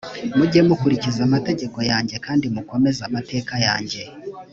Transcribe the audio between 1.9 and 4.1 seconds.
yanjye kandi mukomeze amateka yanjye